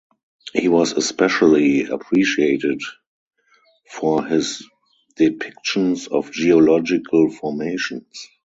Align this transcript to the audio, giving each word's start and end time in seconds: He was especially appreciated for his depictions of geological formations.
He 0.55 0.67
was 0.67 0.93
especially 0.93 1.85
appreciated 1.85 2.81
for 3.91 4.25
his 4.25 4.67
depictions 5.15 6.07
of 6.07 6.31
geological 6.31 7.29
formations. 7.29 8.27